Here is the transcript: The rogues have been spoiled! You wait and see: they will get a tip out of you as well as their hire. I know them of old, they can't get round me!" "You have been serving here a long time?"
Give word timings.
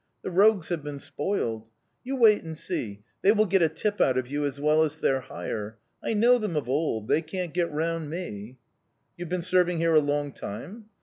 The 0.23 0.31
rogues 0.31 0.69
have 0.69 0.81
been 0.81 0.97
spoiled! 0.97 1.69
You 2.03 2.15
wait 2.15 2.41
and 2.41 2.57
see: 2.57 3.03
they 3.21 3.31
will 3.31 3.45
get 3.45 3.61
a 3.61 3.69
tip 3.69 4.01
out 4.01 4.17
of 4.17 4.25
you 4.27 4.45
as 4.45 4.59
well 4.59 4.81
as 4.81 4.97
their 4.97 5.19
hire. 5.19 5.77
I 6.03 6.13
know 6.13 6.39
them 6.39 6.55
of 6.55 6.67
old, 6.67 7.07
they 7.07 7.21
can't 7.21 7.53
get 7.53 7.71
round 7.71 8.09
me!" 8.09 8.57
"You 9.15 9.25
have 9.25 9.29
been 9.29 9.43
serving 9.43 9.77
here 9.77 9.93
a 9.93 9.99
long 9.99 10.31
time?" 10.31 10.85